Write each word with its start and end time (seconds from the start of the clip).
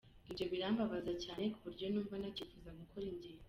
Ibyo 0.29 0.45
birambabaza 0.51 1.13
cyane 1.23 1.43
ku 1.53 1.59
buryo 1.65 1.85
numva 1.89 2.15
ntacyifuza 2.17 2.69
gukora 2.81 3.05
ingendo. 3.11 3.39